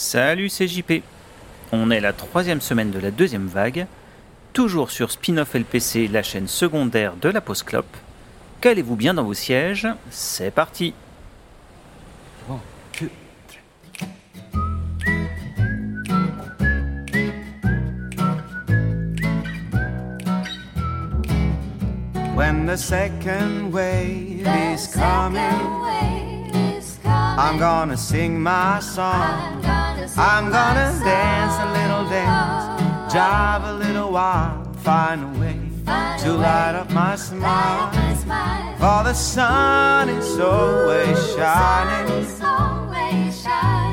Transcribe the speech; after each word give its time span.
Salut, 0.00 0.48
c'est 0.48 0.68
JP. 0.68 1.02
On 1.72 1.90
est 1.90 1.98
la 1.98 2.12
troisième 2.12 2.60
semaine 2.60 2.92
de 2.92 3.00
la 3.00 3.10
deuxième 3.10 3.48
vague, 3.48 3.88
toujours 4.52 4.92
sur 4.92 5.10
Spin-off 5.10 5.56
LPC, 5.56 6.06
la 6.06 6.22
chaîne 6.22 6.46
secondaire 6.46 7.14
de 7.20 7.28
la 7.28 7.40
Post 7.40 7.64
Clope. 7.64 7.96
Calez-vous 8.60 8.94
bien 8.94 9.12
dans 9.12 9.24
vos 9.24 9.34
sièges, 9.34 9.88
c'est 10.08 10.52
parti. 10.52 10.94
When 22.36 22.66
the 22.66 22.76
second 22.76 23.72
wave 23.72 24.46
is 24.46 24.86
coming, 24.94 25.42
I'm 27.36 27.58
gonna 27.58 27.96
sing 27.96 28.40
my 28.40 28.78
song. 28.80 29.77
I'm 30.16 30.50
gonna 30.50 30.90
dance 31.04 31.56
a 31.60 31.68
little 31.78 32.08
dance, 32.08 33.12
jive 33.12 33.68
a 33.68 33.72
little 33.74 34.10
while, 34.10 34.64
find 34.76 35.22
a 35.22 35.40
way 35.40 35.58
to 36.22 36.32
light 36.32 36.74
up 36.74 36.90
my 36.90 37.16
smile. 37.16 37.90
For 38.78 39.04
the 39.04 39.14
sun 39.14 40.08
is 40.08 40.38
always 40.40 41.18
shining. 41.34 42.26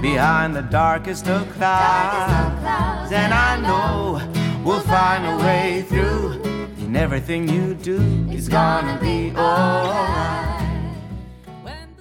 behind 0.02 0.56
the 0.56 0.62
darkest 0.62 1.28
of 1.28 1.52
clouds, 1.54 3.12
and 3.12 3.34
I 3.34 3.60
know 3.60 4.22
we'll 4.64 4.82
find 4.82 5.26
a 5.26 5.38
way 5.44 5.84
through. 5.90 6.42
And 6.84 6.96
everything 6.96 7.50
you 7.50 7.74
do 7.74 8.00
is 8.32 8.48
gonna 8.48 8.98
be 9.02 9.32
alright. 9.36 10.55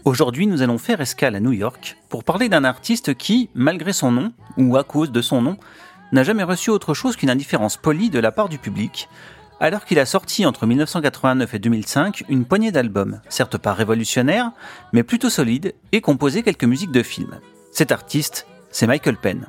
Aujourd'hui, 0.05 0.47
nous 0.47 0.61
allons 0.61 0.77
faire 0.77 1.01
escale 1.01 1.35
à 1.35 1.41
New 1.41 1.53
York 1.53 1.97
pour 2.11 2.25
parler 2.25 2.51
d'un 2.51 2.65
artiste 2.65 3.15
qui, 3.15 3.49
malgré 3.55 3.95
son 3.95 4.13
nom, 4.13 4.33
ou 4.59 4.77
à 4.77 4.85
cause 4.85 5.11
de 5.11 5.23
son 5.23 5.41
nom, 5.41 5.57
n'a 6.13 6.23
jamais 6.23 6.43
reçu 6.43 6.69
autre 6.69 6.93
chose 6.93 7.17
qu'une 7.17 7.31
indifférence 7.31 7.79
polie 7.79 8.11
de 8.11 8.19
la 8.19 8.31
part 8.31 8.51
du 8.51 8.59
public, 8.59 9.09
alors 9.61 9.87
qu'il 9.87 9.99
a 9.99 10.05
sorti 10.05 10.45
entre 10.45 10.67
1989 10.67 11.55
et 11.55 11.59
2005 11.59 12.25
une 12.29 12.45
poignée 12.45 12.71
d'albums, 12.71 13.23
certes 13.31 13.57
pas 13.57 13.73
révolutionnaires, 13.73 14.51
mais 14.93 15.05
plutôt 15.05 15.31
solides, 15.31 15.75
et 15.93 16.03
composé 16.03 16.43
quelques 16.43 16.65
musiques 16.65 16.93
de 16.93 17.03
films. 17.03 17.41
Cet 17.73 17.91
artiste, 17.91 18.47
c'est 18.71 18.87
Michael 18.87 19.17
Penn. 19.17 19.47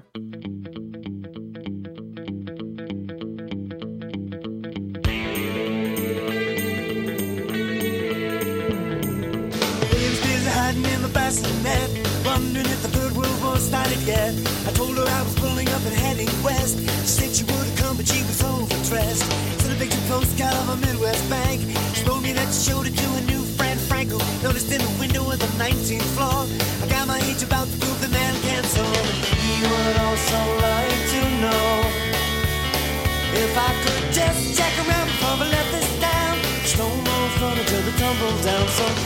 Bassinet, 11.36 12.26
wondering 12.26 12.66
if 12.66 12.82
the 12.82 12.90
Third 12.90 13.12
World 13.14 13.44
War 13.44 13.58
started 13.58 14.00
yet. 14.02 14.34
I 14.68 14.72
told 14.72 14.98
her 14.98 15.04
I 15.04 15.22
was 15.24 15.36
pulling 15.36 15.68
up 15.70 15.82
and 15.86 15.96
heading 15.96 16.30
west. 16.44 16.78
She 16.80 17.08
said 17.08 17.36
she 17.36 17.44
would 17.44 17.66
have 17.66 17.78
come, 17.78 17.98
but 17.98 18.08
she 18.08 18.22
was 18.24 18.42
overdressed. 18.44 19.24
Sent 19.62 19.74
a 19.74 19.78
picture 19.78 20.00
postcard 20.08 20.54
of 20.54 20.70
a 20.70 20.78
Midwest 20.78 21.28
bank. 21.30 21.62
She 21.94 22.04
told 22.04 22.24
me 22.24 22.34
that 22.34 22.54
she 22.54 22.72
showed 22.72 22.88
it 22.88 22.96
to 22.96 23.08
a 23.16 23.22
new 23.22 23.44
friend, 23.58 23.80
Franco. 23.80 24.18
Noticed 24.44 24.72
in 24.72 24.82
the 24.82 24.96
window 25.00 25.24
of 25.30 25.40
the 25.40 25.52
19th 25.60 26.10
floor. 26.16 26.46
I 26.84 26.86
got 26.88 27.08
my 27.08 27.20
age 27.28 27.44
about 27.44 27.68
to 27.68 27.78
prove 27.80 28.00
the 28.02 28.10
man 28.10 28.34
can't 28.42 28.66
so. 28.66 28.84
He 29.44 29.56
would 29.64 29.98
also 30.08 30.40
like 30.62 31.02
to 31.14 31.22
know 31.44 31.68
if 33.36 33.52
I 33.58 33.72
could 33.84 34.06
just 34.14 34.58
check 34.58 34.74
around 34.88 35.08
before 35.08 35.38
I 35.44 35.50
left 35.52 35.72
this 35.72 35.90
town. 36.00 36.36
Mo 36.76 37.16
fun 37.40 37.58
until 37.58 37.82
the 37.84 37.92
tumble 37.98 38.36
down. 38.44 38.68
So 38.68 39.05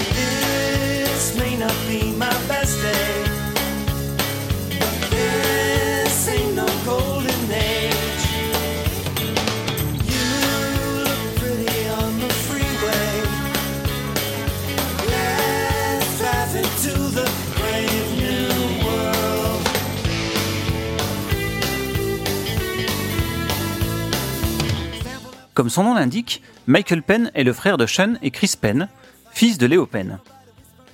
Comme 25.59 25.70
son 25.70 25.83
nom 25.83 25.93
l'indique, 25.93 26.42
Michael 26.67 27.03
Penn 27.03 27.31
est 27.36 27.43
le 27.43 27.52
frère 27.52 27.75
de 27.75 27.86
Sean 27.86 28.14
et 28.21 28.31
Chris 28.31 28.53
Penn, 28.58 28.87
fils 29.33 29.58
de 29.58 29.65
Léo 29.65 29.86
Penn. 29.86 30.20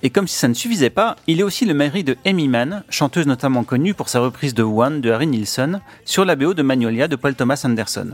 Et 0.02 0.10
comme 0.10 0.26
si 0.26 0.34
ça 0.34 0.48
ne 0.48 0.54
suffisait 0.54 0.90
pas, 0.90 1.14
il 1.28 1.38
est 1.38 1.44
aussi 1.44 1.66
le 1.66 1.72
mari 1.72 2.02
de 2.02 2.16
Amy 2.26 2.48
Mann, 2.48 2.82
chanteuse 2.88 3.28
notamment 3.28 3.62
connue 3.62 3.94
pour 3.94 4.08
sa 4.08 4.18
reprise 4.18 4.54
de 4.54 4.64
One 4.64 5.00
de 5.00 5.12
Harry 5.12 5.28
Nilsson 5.28 5.80
sur 6.04 6.24
la 6.24 6.34
BO 6.34 6.52
de 6.52 6.62
Magnolia 6.62 7.06
de 7.06 7.14
Paul 7.14 7.36
Thomas 7.36 7.62
Anderson. 7.64 8.10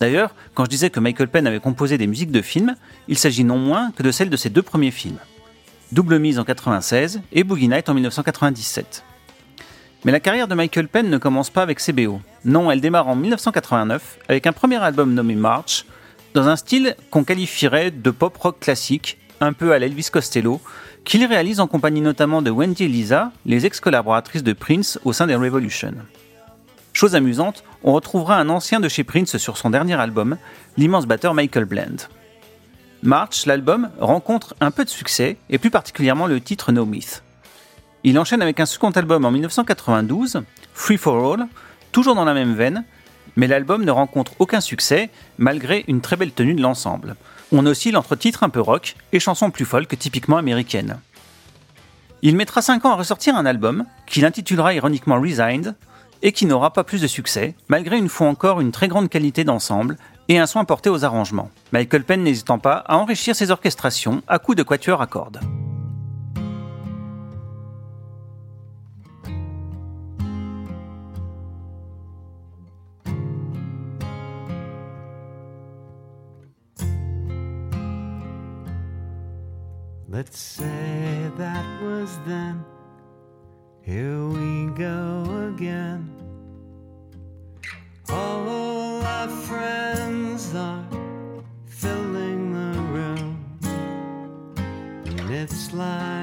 D'ailleurs, 0.00 0.34
quand 0.52 0.66
je 0.66 0.70
disais 0.70 0.90
que 0.90 1.00
Michael 1.00 1.28
Penn 1.28 1.46
avait 1.46 1.60
composé 1.60 1.96
des 1.96 2.06
musiques 2.06 2.30
de 2.30 2.42
films, 2.42 2.76
il 3.08 3.16
s'agit 3.16 3.44
non 3.44 3.56
moins 3.56 3.90
que 3.92 4.02
de 4.02 4.10
celles 4.10 4.28
de 4.28 4.36
ses 4.36 4.50
deux 4.50 4.60
premiers 4.60 4.90
films. 4.90 5.16
Double 5.92 6.18
Mise 6.18 6.38
en 6.38 6.44
96 6.44 7.22
et 7.32 7.42
Boogie 7.42 7.68
Night 7.68 7.88
en 7.88 7.94
1997. 7.94 9.02
Mais 10.04 10.12
la 10.12 10.20
carrière 10.20 10.48
de 10.48 10.54
Michael 10.54 10.88
Penn 10.88 11.08
ne 11.08 11.16
commence 11.16 11.48
pas 11.48 11.62
avec 11.62 11.80
ses 11.80 11.94
BO. 11.94 12.20
Non, 12.44 12.70
elle 12.70 12.82
démarre 12.82 13.08
en 13.08 13.16
1989 13.16 14.18
avec 14.28 14.46
un 14.46 14.52
premier 14.52 14.76
album 14.76 15.14
nommé 15.14 15.34
March, 15.34 15.86
dans 16.34 16.48
un 16.48 16.56
style 16.56 16.94
qu'on 17.10 17.24
qualifierait 17.24 17.90
de 17.90 18.10
pop 18.10 18.36
rock 18.36 18.60
classique, 18.60 19.18
un 19.40 19.54
peu 19.54 19.72
à 19.72 19.78
l'Elvis 19.78 20.08
Costello, 20.12 20.60
qu'il 21.04 21.24
réalise 21.24 21.60
en 21.60 21.66
compagnie 21.66 22.02
notamment 22.02 22.42
de 22.42 22.50
Wendy 22.50 22.84
et 22.84 22.88
Lisa, 22.88 23.32
les 23.46 23.64
ex-collaboratrices 23.64 24.42
de 24.42 24.52
Prince 24.52 24.98
au 25.04 25.14
sein 25.14 25.26
des 25.26 25.34
Revolution. 25.34 25.94
Chose 26.92 27.14
amusante, 27.14 27.64
on 27.82 27.92
retrouvera 27.92 28.36
un 28.36 28.50
ancien 28.50 28.80
de 28.80 28.88
chez 28.88 29.04
Prince 29.04 29.38
sur 29.38 29.56
son 29.56 29.70
dernier 29.70 29.94
album, 29.94 30.36
l'immense 30.76 31.06
batteur 31.06 31.32
Michael 31.32 31.64
Bland. 31.64 31.96
March, 33.02 33.46
l'album, 33.46 33.90
rencontre 33.98 34.54
un 34.60 34.70
peu 34.70 34.84
de 34.84 34.90
succès, 34.90 35.38
et 35.48 35.58
plus 35.58 35.70
particulièrement 35.70 36.26
le 36.26 36.40
titre 36.40 36.72
No 36.72 36.84
Myth. 36.84 37.22
Il 38.06 38.18
enchaîne 38.18 38.42
avec 38.42 38.60
un 38.60 38.66
second 38.66 38.90
album 38.90 39.24
en 39.24 39.30
1992, 39.30 40.42
Free 40.74 40.98
for 40.98 41.32
All, 41.32 41.46
toujours 41.90 42.14
dans 42.14 42.26
la 42.26 42.34
même 42.34 42.54
veine, 42.54 42.84
mais 43.34 43.46
l'album 43.46 43.82
ne 43.82 43.90
rencontre 43.90 44.32
aucun 44.40 44.60
succès 44.60 45.08
malgré 45.38 45.84
une 45.88 46.02
très 46.02 46.16
belle 46.16 46.32
tenue 46.32 46.52
de 46.52 46.60
l'ensemble. 46.60 47.16
On 47.50 47.64
oscille 47.64 47.96
entre 47.96 48.14
titres 48.14 48.42
un 48.42 48.50
peu 48.50 48.60
rock 48.60 48.96
et 49.12 49.20
chansons 49.20 49.50
plus 49.50 49.64
folk 49.64 49.98
typiquement 49.98 50.36
américaines. 50.36 51.00
Il 52.20 52.36
mettra 52.36 52.60
5 52.60 52.84
ans 52.84 52.92
à 52.92 52.96
ressortir 52.96 53.36
un 53.36 53.46
album, 53.46 53.86
qu'il 54.06 54.26
intitulera 54.26 54.74
ironiquement 54.74 55.18
Resigned, 55.18 55.74
et 56.20 56.32
qui 56.32 56.44
n'aura 56.44 56.74
pas 56.74 56.84
plus 56.84 57.00
de 57.00 57.06
succès, 57.06 57.54
malgré 57.68 57.96
une 57.96 58.10
fois 58.10 58.28
encore 58.28 58.60
une 58.60 58.72
très 58.72 58.88
grande 58.88 59.08
qualité 59.08 59.44
d'ensemble 59.44 59.96
et 60.28 60.38
un 60.38 60.46
soin 60.46 60.66
porté 60.66 60.90
aux 60.90 61.06
arrangements. 61.06 61.50
Michael 61.72 62.04
Penn 62.04 62.22
n'hésitant 62.22 62.58
pas 62.58 62.84
à 62.86 62.96
enrichir 62.96 63.34
ses 63.34 63.50
orchestrations 63.50 64.22
à 64.28 64.38
coups 64.38 64.58
de 64.58 64.62
quatuor 64.62 65.00
à 65.00 65.06
cordes. 65.06 65.40
Let's 80.14 80.38
say 80.38 81.28
that 81.38 81.82
was 81.82 82.20
then. 82.24 82.64
Here 83.82 84.24
we 84.28 84.70
go 84.76 85.52
again. 85.52 86.08
All 88.08 89.02
our 89.02 89.28
friends 89.28 90.54
are 90.54 90.86
filling 91.66 92.52
the 92.52 92.78
room. 92.94 93.58
And 95.04 95.30
it's 95.30 95.72
like 95.72 96.13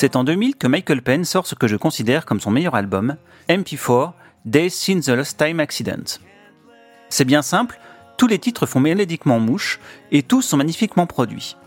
C'est 0.00 0.16
en 0.16 0.24
2000 0.24 0.56
que 0.56 0.66
Michael 0.66 1.02
Penn 1.02 1.26
sort 1.26 1.46
ce 1.46 1.54
que 1.54 1.68
je 1.68 1.76
considère 1.76 2.24
comme 2.24 2.40
son 2.40 2.50
meilleur 2.50 2.74
album, 2.74 3.16
MP4, 3.50 4.14
Days 4.46 4.70
Since 4.70 5.04
the 5.04 5.10
Lost 5.10 5.36
Time 5.36 5.60
Accident. 5.60 6.16
C'est 7.10 7.26
bien 7.26 7.42
simple, 7.42 7.78
tous 8.16 8.26
les 8.26 8.38
titres 8.38 8.64
font 8.64 8.80
mélodiquement 8.80 9.38
mouche 9.38 9.78
et 10.10 10.22
tous 10.22 10.40
sont 10.40 10.56
magnifiquement 10.56 11.06
produits. 11.06 11.58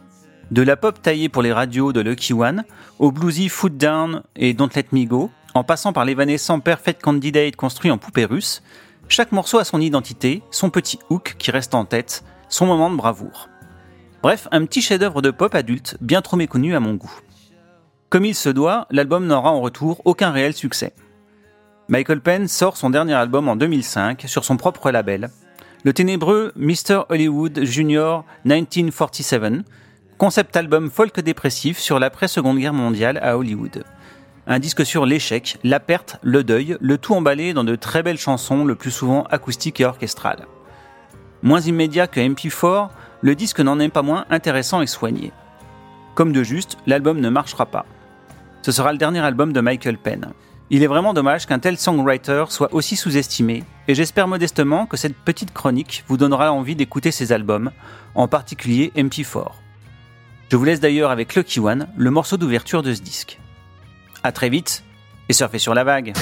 De 0.50 0.64
la 0.64 0.76
pop 0.76 1.00
taillée 1.00 1.30
pour 1.30 1.44
les 1.44 1.54
radios 1.54 1.94
de 1.94 2.02
Lucky 2.02 2.34
One, 2.34 2.64
au 2.98 3.12
bluesy 3.12 3.50
Foot 3.50 3.78
Down 3.78 4.24
et 4.36 4.56
Don't 4.56 4.72
Let 4.76 4.88
Me 4.94 5.06
Go, 5.06 5.30
en 5.54 5.64
passant 5.64 5.94
par 5.94 6.04
l'évanescent 6.04 6.60
Perfect 6.60 7.04
Candidate 7.04 7.56
construit 7.56 7.92
en 7.92 8.00
poupée 8.00 8.26
russe, 8.26 8.64
chaque 9.10 9.32
morceau 9.32 9.60
a 9.60 9.64
son 9.64 9.80
identité, 9.80 10.42
son 10.50 10.72
petit 10.72 10.98
hook 11.12 11.36
qui 11.38 11.52
reste 11.52 11.76
en 11.76 11.86
tête, 11.86 12.24
son 12.50 12.66
moment 12.66 12.90
de 12.90 12.96
bravoure. 12.96 13.48
Bref, 14.24 14.48
un 14.52 14.66
petit 14.66 14.82
chef-d'œuvre 14.82 15.22
de 15.22 15.30
pop 15.30 15.54
adulte 15.54 15.98
bien 16.02 16.24
trop 16.24 16.36
méconnu 16.36 16.76
à 16.76 16.80
mon 16.80 16.96
goût. 16.96 17.14
Comme 18.14 18.26
il 18.26 18.36
se 18.36 18.50
doit, 18.50 18.86
l'album 18.92 19.26
n'aura 19.26 19.50
en 19.50 19.60
retour 19.60 20.04
aucun 20.06 20.30
réel 20.30 20.54
succès. 20.54 20.94
Michael 21.88 22.22
Penn 22.22 22.48
sort 22.48 22.78
son 22.78 22.92
dernier 22.92 23.16
album 23.16 23.50
en 23.50 23.56
2005 23.56 24.26
sur 24.28 24.46
son 24.46 24.56
propre 24.56 24.92
label, 24.92 25.32
le 25.84 25.94
ténébreux 25.94 26.52
Mr. 26.56 27.06
Hollywood 27.10 27.64
Junior 27.64 28.24
1947, 28.46 29.66
concept 30.20 30.56
album 30.56 30.92
folk 30.92 31.22
dépressif 31.22 31.80
sur 31.80 31.98
l'après-seconde 31.98 32.60
guerre 32.60 32.76
mondiale 32.76 33.18
à 33.24 33.36
Hollywood. 33.36 33.84
Un 34.46 34.60
disque 34.60 34.86
sur 34.86 35.08
l'échec, 35.08 35.58
la 35.64 35.80
perte, 35.80 36.20
le 36.22 36.44
deuil, 36.44 36.78
le 36.82 37.00
tout 37.00 37.16
emballé 37.16 37.56
dans 37.56 37.64
de 37.64 37.76
très 37.76 38.04
belles 38.04 38.20
chansons, 38.20 38.64
le 38.64 38.76
plus 38.76 38.92
souvent 38.92 39.24
acoustiques 39.32 39.82
et 39.82 39.86
orchestrales. 39.86 40.46
Moins 41.42 41.62
immédiat 41.62 42.06
que 42.06 42.20
MP4, 42.20 42.90
le 43.22 43.34
disque 43.34 43.60
n'en 43.60 43.80
est 43.80 43.90
pas 43.90 44.04
moins 44.04 44.28
intéressant 44.30 44.84
et 44.84 44.88
soigné. 44.88 45.32
Comme 46.14 46.32
de 46.32 46.44
juste, 46.44 46.78
l'album 46.86 47.20
ne 47.20 47.30
marchera 47.30 47.66
pas. 47.66 47.88
Ce 48.64 48.72
sera 48.72 48.94
le 48.94 48.98
dernier 48.98 49.20
album 49.20 49.52
de 49.52 49.60
Michael 49.60 49.98
Penn. 49.98 50.32
Il 50.70 50.84
est 50.84 50.88
vraiment 50.88 51.14
dommage 51.14 51.46
qu'un 51.46 51.60
tel 51.60 51.78
songwriter 51.78 52.46
soit 52.48 52.74
aussi 52.74 52.96
sous-estimé, 52.96 53.66
et 53.90 53.94
j'espère 53.94 54.30
modestement 54.30 54.86
que 54.86 54.96
cette 54.96 55.18
petite 55.18 55.54
chronique 55.54 56.06
vous 56.08 56.16
donnera 56.16 56.54
envie 56.54 56.78
d'écouter 56.78 57.12
ses 57.12 57.34
albums, 57.34 57.72
en 58.16 58.30
particulier 58.30 58.94
MP4. 58.96 59.52
Je 60.50 60.56
vous 60.56 60.64
laisse 60.64 60.80
d'ailleurs 60.80 61.12
avec 61.12 61.36
Lucky 61.36 61.60
One, 61.60 61.88
le 61.98 62.10
morceau 62.10 62.38
d'ouverture 62.38 62.84
de 62.84 62.94
ce 62.94 63.02
disque. 63.02 63.38
A 64.24 64.32
très 64.32 64.48
vite, 64.48 64.86
et 65.28 65.34
surfez 65.34 65.60
sur 65.60 65.74
la 65.74 65.84
vague 65.84 66.14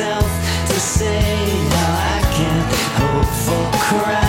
myself 0.00 0.66
to 0.68 0.80
say 0.80 1.20
how 1.70 1.92
I 1.92 2.20
can't 2.32 2.72
hope 2.96 3.34
for 3.44 3.78
crying. 3.78 4.19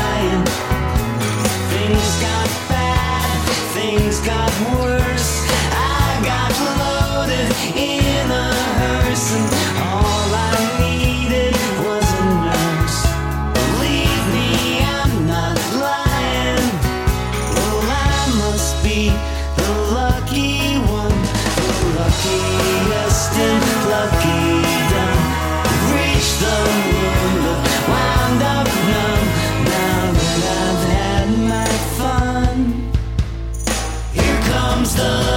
sun. 35.01 35.30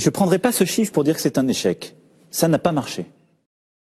Je 0.00 0.06
ne 0.06 0.12
prendrai 0.12 0.38
pas 0.38 0.50
ce 0.50 0.64
chiffre 0.64 0.92
pour 0.92 1.04
dire 1.04 1.14
que 1.14 1.20
c'est 1.20 1.36
un 1.36 1.46
échec. 1.46 1.94
Ça 2.30 2.48
n'a 2.48 2.58
pas 2.58 2.72
marché. 2.72 3.04